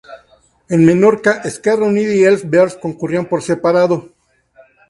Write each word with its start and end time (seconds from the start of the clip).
En 0.67 0.83
Menorca, 0.83 1.43
Esquerra 1.51 1.85
Unida 1.85 2.11
y 2.15 2.23
Els 2.23 2.43
Verds 2.49 2.75
concurrían 2.75 3.27
por 3.29 3.43
separado. 3.43 4.07